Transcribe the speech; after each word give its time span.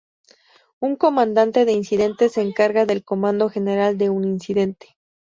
Un 0.81 0.95
comandante 0.95 1.63
de 1.63 1.73
incidentes 1.73 2.31
se 2.31 2.41
encarga 2.41 2.87
del 2.87 3.03
comando 3.05 3.49
general 3.51 3.99
de 3.99 4.09
un 4.09 4.23
incidente. 4.25 4.97